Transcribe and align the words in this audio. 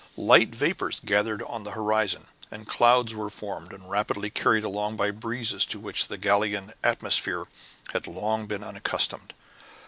Light 0.17 0.55
vapors 0.55 0.99
gathered 1.05 1.43
on 1.43 1.63
the 1.63 1.69
horizon, 1.77 2.25
and 2.49 2.65
clouds 2.65 3.13
were 3.13 3.29
formed 3.29 3.71
and 3.71 3.81
carried 3.83 3.91
rapidly 3.91 4.31
along 4.63 4.95
by 4.95 5.11
breezes 5.11 5.63
to 5.67 5.79
which 5.79 6.07
the 6.07 6.17
Gallian 6.17 6.73
atmosphere 6.83 7.45
had 7.93 8.07
long 8.07 8.47
been 8.47 8.63
unaccustomed. 8.63 9.35